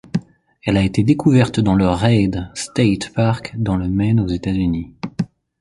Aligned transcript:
Elle 0.65 0.77
a 0.77 0.83
été 0.83 1.03
découverte 1.03 1.59
dans 1.59 1.75
le 1.75 1.87
Reid 1.87 2.49
State 2.55 3.13
Park 3.13 3.53
dans 3.55 3.77
le 3.77 3.87
Maine 3.87 4.19
aux 4.19 4.27
États-Unis. 4.29 4.95